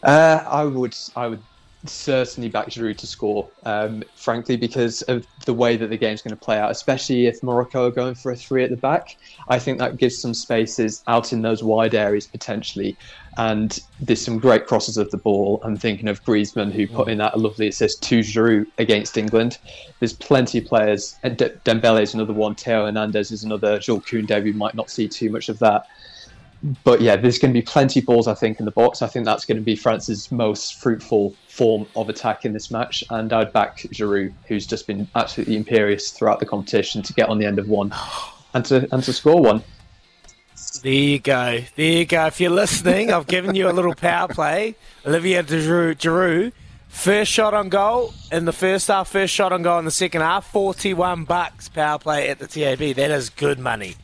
Uh, 0.00 0.44
I 0.46 0.64
would 0.64 0.94
I 1.16 1.28
would 1.28 1.42
certainly 1.86 2.48
back 2.48 2.68
Giroud 2.68 2.96
to 2.98 3.06
score, 3.06 3.48
um, 3.64 4.02
frankly, 4.14 4.56
because 4.56 5.02
of 5.02 5.26
the 5.44 5.54
way 5.54 5.76
that 5.76 5.88
the 5.88 5.96
game's 5.96 6.22
going 6.22 6.36
to 6.36 6.44
play 6.44 6.58
out, 6.58 6.70
especially 6.70 7.26
if 7.26 7.42
Morocco 7.42 7.86
are 7.86 7.90
going 7.90 8.14
for 8.14 8.32
a 8.32 8.36
three 8.36 8.64
at 8.64 8.70
the 8.70 8.76
back. 8.76 9.16
I 9.48 9.58
think 9.58 9.78
that 9.78 9.96
gives 9.96 10.18
some 10.18 10.34
spaces 10.34 11.02
out 11.06 11.32
in 11.32 11.42
those 11.42 11.62
wide 11.62 11.94
areas 11.94 12.26
potentially. 12.26 12.96
And 13.36 13.78
there's 14.00 14.24
some 14.24 14.38
great 14.38 14.66
crosses 14.66 14.96
of 14.96 15.10
the 15.10 15.16
ball. 15.16 15.60
I'm 15.64 15.76
thinking 15.76 16.08
of 16.08 16.24
Griezmann, 16.24 16.72
who 16.72 16.86
put 16.86 17.08
in 17.08 17.18
that 17.18 17.38
lovely 17.38 17.66
assist 17.68 18.02
to 18.04 18.20
Giroud 18.20 18.66
against 18.78 19.18
England. 19.18 19.58
There's 19.98 20.12
plenty 20.12 20.58
of 20.58 20.66
players. 20.66 21.16
Dembele 21.24 22.02
is 22.02 22.14
another 22.14 22.32
one. 22.32 22.54
Theo 22.54 22.86
Hernandez 22.86 23.32
is 23.32 23.42
another. 23.42 23.78
Jules 23.78 24.04
Koundé, 24.04 24.42
we 24.42 24.52
might 24.52 24.74
not 24.74 24.88
see 24.88 25.08
too 25.08 25.30
much 25.30 25.48
of 25.48 25.58
that 25.58 25.86
but 26.82 27.00
yeah, 27.00 27.16
there's 27.16 27.38
going 27.38 27.52
to 27.52 27.58
be 27.58 27.64
plenty 27.64 28.00
of 28.00 28.06
balls, 28.06 28.26
I 28.26 28.34
think, 28.34 28.58
in 28.58 28.64
the 28.64 28.70
box. 28.70 29.02
I 29.02 29.06
think 29.06 29.26
that's 29.26 29.44
going 29.44 29.58
to 29.58 29.62
be 29.62 29.76
France's 29.76 30.32
most 30.32 30.80
fruitful 30.80 31.34
form 31.48 31.86
of 31.94 32.08
attack 32.08 32.44
in 32.46 32.54
this 32.54 32.70
match. 32.70 33.04
And 33.10 33.32
I'd 33.32 33.52
back 33.52 33.78
Giroud, 33.78 34.32
who's 34.46 34.66
just 34.66 34.86
been 34.86 35.06
absolutely 35.14 35.56
imperious 35.56 36.10
throughout 36.10 36.40
the 36.40 36.46
competition, 36.46 37.02
to 37.02 37.12
get 37.12 37.28
on 37.28 37.38
the 37.38 37.44
end 37.44 37.58
of 37.58 37.68
one 37.68 37.92
and 38.54 38.64
to 38.66 38.88
and 38.92 39.02
to 39.04 39.12
score 39.12 39.42
one. 39.42 39.62
There 40.82 40.92
you 40.92 41.18
go. 41.18 41.60
There 41.76 41.92
you 41.98 42.06
go. 42.06 42.26
If 42.26 42.40
you're 42.40 42.50
listening, 42.50 43.12
I've 43.12 43.26
given 43.26 43.54
you 43.54 43.68
a 43.68 43.72
little 43.72 43.94
power 43.94 44.28
play. 44.28 44.76
Olivier 45.06 45.42
Giroud, 45.42 45.96
Giroud, 45.96 46.52
first 46.88 47.30
shot 47.30 47.52
on 47.52 47.68
goal 47.68 48.14
in 48.32 48.46
the 48.46 48.52
first 48.52 48.88
half, 48.88 49.08
first 49.08 49.34
shot 49.34 49.52
on 49.52 49.62
goal 49.62 49.78
in 49.78 49.84
the 49.84 49.90
second 49.90 50.22
half. 50.22 50.50
Forty-one 50.50 51.24
bucks 51.24 51.68
power 51.68 51.98
play 51.98 52.30
at 52.30 52.38
the 52.38 52.46
TAB. 52.46 52.96
That 52.96 53.10
is 53.10 53.28
good 53.28 53.58
money. 53.58 53.96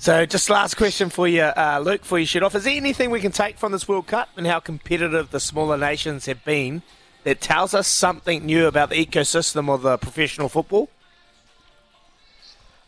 So, 0.00 0.24
just 0.26 0.48
last 0.48 0.76
question 0.76 1.10
for 1.10 1.26
you, 1.26 1.42
uh, 1.42 1.82
Luke, 1.84 2.02
before 2.02 2.20
you 2.20 2.24
shoot 2.24 2.44
off. 2.44 2.54
Is 2.54 2.62
there 2.62 2.76
anything 2.76 3.10
we 3.10 3.20
can 3.20 3.32
take 3.32 3.58
from 3.58 3.72
this 3.72 3.88
World 3.88 4.06
Cup 4.06 4.28
and 4.36 4.46
how 4.46 4.60
competitive 4.60 5.32
the 5.32 5.40
smaller 5.40 5.76
nations 5.76 6.26
have 6.26 6.44
been 6.44 6.82
that 7.24 7.40
tells 7.40 7.74
us 7.74 7.88
something 7.88 8.46
new 8.46 8.68
about 8.68 8.90
the 8.90 9.04
ecosystem 9.04 9.68
of 9.68 9.82
the 9.82 9.98
professional 9.98 10.48
football? 10.48 10.88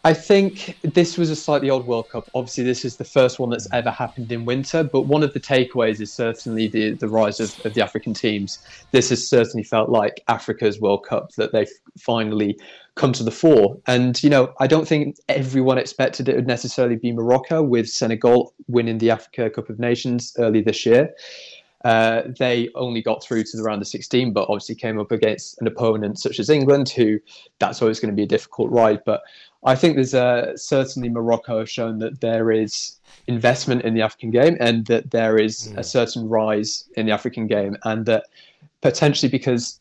I 0.02 0.14
think 0.14 0.78
this 0.82 1.18
was 1.18 1.28
a 1.28 1.36
slightly 1.36 1.68
odd 1.68 1.86
World 1.86 2.08
Cup. 2.08 2.30
Obviously, 2.34 2.64
this 2.64 2.86
is 2.86 2.96
the 2.96 3.04
first 3.04 3.38
one 3.38 3.50
that's 3.50 3.68
ever 3.72 3.90
happened 3.90 4.32
in 4.32 4.46
winter, 4.46 4.82
but 4.82 5.02
one 5.02 5.22
of 5.22 5.34
the 5.34 5.40
takeaways 5.40 6.00
is 6.00 6.10
certainly 6.10 6.68
the, 6.68 6.92
the 6.94 7.08
rise 7.08 7.38
of, 7.38 7.54
of 7.66 7.74
the 7.74 7.82
African 7.82 8.14
teams. 8.14 8.60
This 8.92 9.10
has 9.10 9.28
certainly 9.28 9.62
felt 9.62 9.90
like 9.90 10.22
Africa's 10.28 10.80
World 10.80 11.04
Cup 11.06 11.32
that 11.32 11.52
they've 11.52 11.70
finally 11.98 12.58
come 12.94 13.12
to 13.12 13.22
the 13.22 13.30
fore. 13.30 13.76
And, 13.86 14.22
you 14.22 14.30
know, 14.30 14.54
I 14.58 14.66
don't 14.66 14.88
think 14.88 15.16
everyone 15.28 15.76
expected 15.76 16.28
it 16.28 16.36
would 16.36 16.46
necessarily 16.46 16.96
be 16.96 17.12
Morocco 17.12 17.62
with 17.62 17.88
Senegal 17.88 18.54
winning 18.68 18.98
the 18.98 19.10
Africa 19.10 19.50
Cup 19.50 19.68
of 19.68 19.78
Nations 19.78 20.34
early 20.38 20.62
this 20.62 20.86
year. 20.86 21.10
Uh, 21.84 22.22
they 22.38 22.68
only 22.74 23.00
got 23.00 23.22
through 23.22 23.42
to 23.42 23.56
the 23.56 23.62
round 23.62 23.80
of 23.80 23.88
16, 23.88 24.32
but 24.32 24.42
obviously 24.42 24.74
came 24.74 25.00
up 25.00 25.12
against 25.12 25.60
an 25.60 25.66
opponent 25.66 26.18
such 26.18 26.38
as 26.38 26.50
England, 26.50 26.90
who 26.90 27.18
that's 27.58 27.80
always 27.80 27.98
going 27.98 28.10
to 28.10 28.16
be 28.16 28.22
a 28.22 28.26
difficult 28.26 28.70
ride. 28.70 29.00
But 29.06 29.22
I 29.64 29.74
think 29.74 29.94
there's 29.96 30.14
uh, 30.14 30.56
certainly 30.56 31.08
Morocco 31.08 31.58
have 31.58 31.70
shown 31.70 31.98
that 31.98 32.20
there 32.20 32.50
is 32.50 32.98
investment 33.26 33.82
in 33.82 33.94
the 33.94 34.02
African 34.02 34.30
game 34.30 34.56
and 34.58 34.86
that 34.86 35.10
there 35.10 35.36
is 35.36 35.68
mm. 35.68 35.78
a 35.78 35.84
certain 35.84 36.28
rise 36.28 36.88
in 36.96 37.06
the 37.06 37.12
African 37.12 37.46
game, 37.46 37.76
and 37.84 38.06
that 38.06 38.24
potentially 38.80 39.30
because 39.30 39.80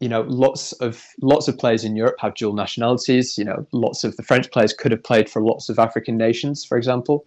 you 0.00 0.08
know, 0.08 0.20
lots 0.22 0.72
of 0.74 1.04
lots 1.20 1.48
of 1.48 1.58
players 1.58 1.84
in 1.84 1.96
Europe 1.96 2.16
have 2.20 2.34
dual 2.34 2.52
nationalities. 2.52 3.36
You 3.36 3.44
know, 3.44 3.66
lots 3.72 4.04
of 4.04 4.16
the 4.16 4.22
French 4.22 4.50
players 4.52 4.72
could 4.72 4.92
have 4.92 5.02
played 5.02 5.28
for 5.28 5.42
lots 5.42 5.68
of 5.68 5.78
African 5.78 6.16
nations, 6.16 6.64
for 6.64 6.78
example. 6.78 7.26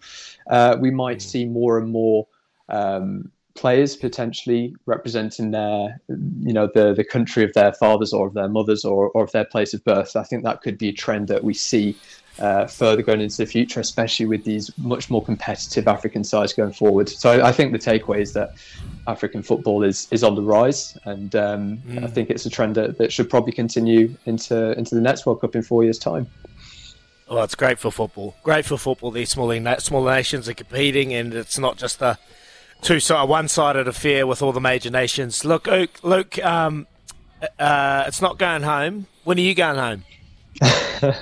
Uh, 0.49 0.77
we 0.79 0.89
might 0.89 1.17
mm. 1.17 1.21
see 1.21 1.45
more 1.45 1.77
and 1.77 1.91
more 1.91 2.27
um, 2.69 3.29
players 3.55 3.95
potentially 3.95 4.75
representing 4.85 5.51
their, 5.51 5.99
you 6.07 6.53
know, 6.53 6.69
the 6.73 6.93
the 6.93 7.03
country 7.03 7.43
of 7.43 7.53
their 7.53 7.73
fathers 7.73 8.13
or 8.13 8.27
of 8.27 8.33
their 8.33 8.47
mothers 8.47 8.85
or 8.85 9.09
or 9.09 9.23
of 9.23 9.31
their 9.31 9.45
place 9.45 9.73
of 9.73 9.83
birth. 9.83 10.15
I 10.15 10.23
think 10.23 10.43
that 10.43 10.61
could 10.61 10.77
be 10.77 10.89
a 10.89 10.93
trend 10.93 11.27
that 11.27 11.43
we 11.43 11.53
see 11.53 11.95
uh, 12.39 12.65
further 12.65 13.01
going 13.01 13.21
into 13.21 13.37
the 13.37 13.45
future, 13.45 13.79
especially 13.79 14.25
with 14.25 14.43
these 14.43 14.71
much 14.77 15.09
more 15.09 15.23
competitive 15.23 15.87
African 15.87 16.23
sides 16.23 16.53
going 16.53 16.73
forward. 16.73 17.09
So 17.09 17.31
I, 17.31 17.49
I 17.49 17.51
think 17.51 17.71
the 17.71 17.79
takeaway 17.79 18.21
is 18.21 18.33
that 18.33 18.53
African 19.07 19.43
football 19.43 19.83
is 19.83 20.07
is 20.11 20.23
on 20.23 20.35
the 20.35 20.41
rise, 20.41 20.97
and 21.05 21.35
um, 21.35 21.77
mm. 21.79 22.03
I 22.03 22.07
think 22.07 22.29
it's 22.29 22.45
a 22.45 22.49
trend 22.49 22.75
that, 22.75 22.97
that 22.97 23.11
should 23.11 23.29
probably 23.29 23.53
continue 23.53 24.15
into 24.25 24.71
into 24.77 24.95
the 24.95 25.01
next 25.01 25.25
World 25.25 25.41
Cup 25.41 25.55
in 25.55 25.61
four 25.61 25.83
years' 25.83 25.99
time. 25.99 26.27
Well, 27.29 27.43
it's 27.43 27.55
great 27.55 27.79
for 27.79 27.91
football. 27.91 28.35
Great 28.43 28.65
for 28.65 28.77
football. 28.77 29.11
These 29.11 29.29
smaller 29.29 29.79
small 29.79 30.03
nations 30.03 30.49
are 30.49 30.53
competing, 30.53 31.13
and 31.13 31.33
it's 31.33 31.57
not 31.57 31.77
just 31.77 32.01
a 32.01 32.17
two 32.81 32.99
side, 32.99 33.29
one 33.29 33.47
sided 33.47 33.87
affair 33.87 34.27
with 34.27 34.41
all 34.41 34.51
the 34.51 34.61
major 34.61 34.89
nations. 34.89 35.45
Look, 35.45 35.67
Luke, 35.67 36.03
Luke 36.03 36.43
um, 36.43 36.87
uh, 37.59 38.03
it's 38.07 38.21
not 38.21 38.37
going 38.37 38.63
home. 38.63 39.07
When 39.23 39.37
are 39.37 39.41
you 39.41 39.55
going 39.55 39.77
home? 39.77 40.03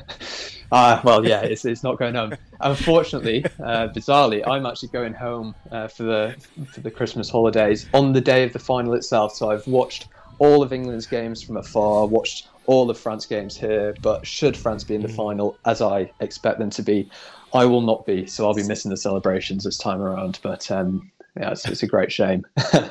Uh, 0.71 1.01
well, 1.03 1.25
yeah, 1.25 1.41
it's, 1.41 1.65
it's 1.65 1.83
not 1.83 1.97
going 1.97 2.13
home. 2.13 2.31
Unfortunately, 2.61 3.43
uh, 3.63 3.87
bizarrely, 3.87 4.47
I'm 4.47 4.65
actually 4.65 4.89
going 4.89 5.13
home 5.13 5.55
uh, 5.71 5.87
for 5.87 6.03
the 6.03 6.35
for 6.71 6.81
the 6.81 6.91
Christmas 6.91 7.29
holidays 7.29 7.87
on 7.93 8.13
the 8.13 8.21
day 8.21 8.43
of 8.43 8.53
the 8.53 8.59
final 8.59 8.93
itself. 8.93 9.33
So 9.35 9.49
I've 9.49 9.65
watched 9.65 10.09
all 10.37 10.61
of 10.61 10.71
England's 10.71 11.07
games 11.07 11.41
from 11.41 11.57
afar, 11.57 12.05
watched 12.05 12.49
all 12.67 12.89
of 12.89 12.99
France 12.99 13.25
games 13.25 13.57
here. 13.57 13.95
But 14.01 14.27
should 14.27 14.55
France 14.55 14.83
be 14.83 14.93
in 14.93 15.01
the 15.01 15.07
mm. 15.07 15.15
final, 15.15 15.57
as 15.65 15.81
I 15.81 16.11
expect 16.19 16.59
them 16.59 16.69
to 16.69 16.83
be, 16.83 17.09
I 17.53 17.65
will 17.65 17.81
not 17.81 18.05
be. 18.05 18.27
So 18.27 18.45
I'll 18.45 18.53
be 18.53 18.67
missing 18.67 18.91
the 18.91 18.97
celebrations 18.97 19.63
this 19.63 19.77
time 19.77 20.01
around. 20.01 20.37
But 20.43 20.69
um, 20.69 21.09
yeah, 21.37 21.51
it's, 21.51 21.65
it's 21.65 21.83
a 21.83 21.87
great 21.87 22.11
shame. 22.11 22.45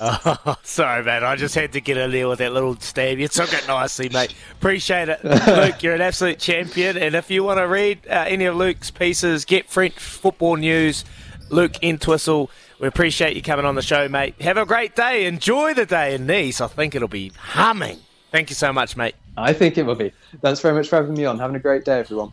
Oh, 0.00 0.56
sorry, 0.62 1.02
man. 1.04 1.24
I 1.24 1.36
just 1.36 1.54
had 1.54 1.72
to 1.72 1.80
get 1.80 1.96
in 1.96 2.10
there 2.10 2.28
with 2.28 2.38
that 2.40 2.52
little 2.52 2.78
stab. 2.80 3.18
You 3.18 3.28
took 3.28 3.52
it 3.52 3.66
nicely, 3.66 4.08
mate. 4.08 4.34
Appreciate 4.52 5.08
it. 5.08 5.24
Luke, 5.24 5.82
you're 5.82 5.94
an 5.94 6.00
absolute 6.00 6.38
champion. 6.38 6.96
And 6.96 7.14
if 7.14 7.30
you 7.30 7.44
want 7.44 7.58
to 7.58 7.66
read 7.66 8.00
uh, 8.08 8.24
any 8.26 8.44
of 8.44 8.56
Luke's 8.56 8.90
pieces, 8.90 9.44
get 9.44 9.68
French 9.68 9.94
football 9.94 10.56
news, 10.56 11.04
Luke 11.50 11.82
Entwistle. 11.82 12.50
We 12.78 12.88
appreciate 12.88 13.36
you 13.36 13.42
coming 13.42 13.64
on 13.64 13.74
the 13.74 13.82
show, 13.82 14.08
mate. 14.08 14.34
Have 14.42 14.58
a 14.58 14.66
great 14.66 14.94
day. 14.94 15.24
Enjoy 15.24 15.72
the 15.72 15.86
day 15.86 16.14
in 16.14 16.26
Nice. 16.26 16.60
I 16.60 16.66
think 16.66 16.94
it'll 16.94 17.08
be 17.08 17.32
humming. 17.38 17.98
Thank 18.30 18.50
you 18.50 18.56
so 18.56 18.72
much, 18.72 18.96
mate. 18.96 19.14
I 19.36 19.52
think 19.52 19.78
it 19.78 19.84
will 19.84 19.94
be. 19.94 20.12
Thanks 20.42 20.60
very 20.60 20.74
much 20.74 20.88
for 20.88 20.96
having 20.96 21.14
me 21.14 21.24
on. 21.24 21.38
Having 21.38 21.56
a 21.56 21.60
great 21.60 21.84
day, 21.84 22.00
everyone. 22.00 22.32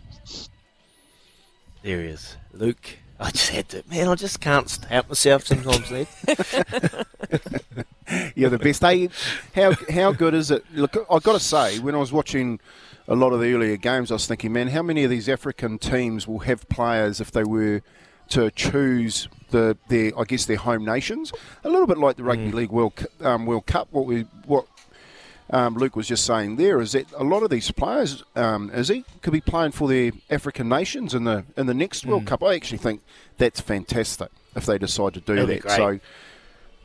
There 1.82 2.02
he 2.02 2.08
is. 2.08 2.36
Luke 2.54 2.98
I 3.24 3.32
just 3.32 3.50
had 3.51 3.70
to, 3.70 3.84
man, 3.89 4.10
I 4.10 4.15
just 4.15 4.42
can't 4.42 4.70
help 4.89 5.08
myself 5.08 5.46
sometimes, 5.46 5.89
Ned. 5.89 6.08
You're 8.36 8.50
the 8.50 8.60
best. 8.60 8.82
Hey, 8.82 9.08
how, 9.56 9.72
how 9.89 10.12
good 10.12 10.34
is 10.34 10.51
it? 10.51 10.65
Look, 10.74 10.98
I've 11.10 11.24
got 11.24 11.32
to 11.32 11.39
say, 11.39 11.80
when 11.80 11.96
I 11.96 12.00
was 12.00 12.12
watching 12.12 12.60
a 13.08 13.15
lot 13.15 13.32
of 13.32 13.39
the 13.39 13.53
earlier 13.53 13.77
games, 13.77 14.12
I 14.12 14.15
was 14.15 14.27
thinking, 14.27 14.51
man, 14.51 14.68
how 14.68 14.82
many 14.82 15.06
of 15.06 15.10
these 15.10 15.30
African 15.30 15.80
teams 15.80 16.27
will 16.27 16.39
have 16.39 16.68
players 16.68 17.22
if 17.22 17.32
they 17.32 17.46
were 17.46 17.82
to 18.30 18.51
choose 18.51 19.30
the 19.51 19.77
their, 19.88 20.12
I 20.20 20.25
guess, 20.25 20.46
their 20.46 20.58
home 20.58 20.84
nations? 20.84 21.32
A 21.63 21.70
little 21.70 21.88
bit 21.88 21.98
like 21.98 22.18
the 22.18 22.24
Rugby 22.24 22.51
mm. 22.51 22.56
League 22.56 22.72
World, 22.72 23.06
um, 23.22 23.46
World 23.46 23.68
Cup, 23.68 23.88
what 23.92 24.06
we, 24.06 24.24
what 24.46 24.68
um, 25.53 25.75
Luke 25.75 25.95
was 25.95 26.07
just 26.07 26.25
saying 26.25 26.55
there 26.55 26.81
is 26.81 26.93
that 26.93 27.05
a 27.13 27.24
lot 27.24 27.43
of 27.43 27.51
these 27.51 27.69
players, 27.69 28.24
um, 28.36 28.72
is 28.72 28.88
he 28.88 29.05
could 29.22 29.33
be 29.33 29.39
playing 29.39 29.72
for 29.72 29.88
their 29.88 30.12
African 30.31 30.67
nations 30.67 31.13
in 31.13 31.25
the 31.25 31.45
in 31.55 31.67
the 31.67 31.75
next 31.75 32.05
mm. 32.05 32.10
World 32.10 32.25
Cup. 32.25 32.43
I 32.43 32.55
actually 32.55 32.79
think 32.79 33.01
that's 33.38 33.62
fantastic 33.62 34.29
if 34.55 34.65
they 34.65 34.79
decide 34.79 35.13
to 35.13 35.22
do 35.22 35.36
That'd 35.36 35.62
that. 35.62 35.72
So, 35.72 36.00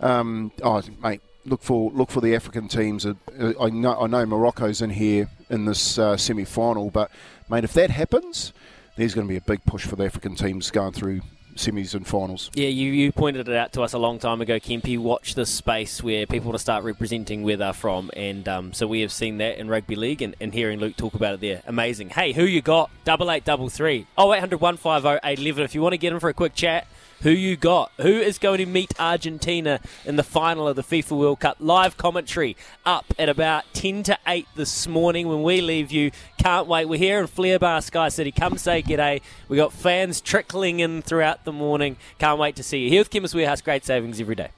um, 0.00 0.52
oh, 0.62 0.82
mate, 1.02 1.22
look 1.46 1.62
for 1.62 1.90
look 1.92 2.10
for 2.10 2.20
the 2.20 2.34
African 2.34 2.68
teams. 2.68 3.06
Uh, 3.06 3.14
I 3.58 3.70
know 3.70 3.98
I 3.98 4.06
know 4.06 4.26
Morocco's 4.26 4.82
in 4.82 4.90
here 4.90 5.30
in 5.48 5.64
this 5.64 5.98
uh, 5.98 6.18
semi 6.18 6.44
final, 6.44 6.90
but 6.90 7.10
mate, 7.48 7.64
if 7.64 7.72
that 7.72 7.88
happens, 7.88 8.52
there's 8.96 9.14
going 9.14 9.26
to 9.26 9.32
be 9.32 9.38
a 9.38 9.40
big 9.40 9.64
push 9.64 9.86
for 9.86 9.96
the 9.96 10.04
African 10.04 10.34
teams 10.34 10.70
going 10.70 10.92
through 10.92 11.22
semis 11.58 11.94
and 11.94 12.06
finals. 12.06 12.50
Yeah, 12.54 12.68
you, 12.68 12.92
you 12.92 13.12
pointed 13.12 13.48
it 13.48 13.54
out 13.54 13.72
to 13.74 13.82
us 13.82 13.92
a 13.92 13.98
long 13.98 14.18
time 14.18 14.40
ago, 14.40 14.58
Kempy. 14.58 14.98
Watch 14.98 15.34
this 15.34 15.50
space 15.50 16.02
where 16.02 16.26
people 16.26 16.52
to 16.52 16.58
start 16.58 16.84
representing 16.84 17.42
where 17.42 17.56
they're 17.56 17.72
from. 17.72 18.10
And 18.16 18.48
um, 18.48 18.72
so 18.72 18.86
we 18.86 19.00
have 19.02 19.12
seen 19.12 19.38
that 19.38 19.58
in 19.58 19.68
rugby 19.68 19.96
league 19.96 20.22
and, 20.22 20.34
and 20.40 20.54
hearing 20.54 20.80
Luke 20.80 20.96
talk 20.96 21.14
about 21.14 21.34
it 21.34 21.40
there. 21.40 21.62
Amazing. 21.66 22.10
Hey, 22.10 22.32
who 22.32 22.44
you 22.44 22.62
got? 22.62 22.90
Double 23.04 23.30
eight 23.30 23.44
double 23.44 23.68
three. 23.68 24.06
Oh, 24.16 24.32
0800 24.32 24.60
150 24.60 25.20
811. 25.26 25.64
If 25.64 25.74
you 25.74 25.82
want 25.82 25.92
to 25.92 25.98
get 25.98 26.12
in 26.12 26.20
for 26.20 26.28
a 26.28 26.34
quick 26.34 26.54
chat, 26.54 26.86
who 27.20 27.30
you 27.30 27.56
got. 27.56 27.90
Who 27.98 28.08
is 28.08 28.38
going 28.38 28.58
to 28.58 28.66
meet 28.66 28.92
Argentina 28.98 29.80
in 30.04 30.16
the 30.16 30.22
final 30.22 30.68
of 30.68 30.76
the 30.76 30.82
FIFA 30.82 31.18
World 31.18 31.40
Cup? 31.40 31.56
Live 31.60 31.96
commentary 31.96 32.56
up 32.84 33.06
at 33.18 33.28
about 33.28 33.64
10 33.72 34.02
to 34.04 34.18
8 34.26 34.46
this 34.56 34.86
morning 34.86 35.28
when 35.28 35.42
we 35.42 35.60
leave 35.60 35.90
you. 35.90 36.10
Can't 36.38 36.66
wait. 36.66 36.86
We're 36.86 36.98
here 36.98 37.20
in 37.20 37.26
Flair 37.26 37.58
Bar 37.58 37.82
Sky 37.82 38.08
City. 38.08 38.30
Come 38.30 38.58
say 38.58 38.82
g'day. 38.82 39.20
We 39.48 39.56
got 39.56 39.72
fans 39.72 40.20
trickling 40.20 40.80
in 40.80 41.02
throughout 41.02 41.44
the 41.44 41.52
morning. 41.52 41.96
Can't 42.18 42.38
wait 42.38 42.56
to 42.56 42.62
see 42.62 42.84
you. 42.84 42.90
Here 42.90 43.00
with 43.00 43.10
Chemist 43.10 43.34
Warehouse, 43.34 43.60
great 43.60 43.84
savings 43.84 44.20
every 44.20 44.34
day. 44.34 44.50